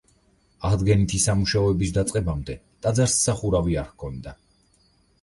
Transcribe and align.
აღდგენითი 0.69 1.19
სამუშაოების 1.25 1.95
დაწყებამდე 1.99 2.57
ტაძარს 2.87 3.23
სახურავი 3.29 3.81
არ 3.87 3.89
ჰქონდა. 3.95 4.39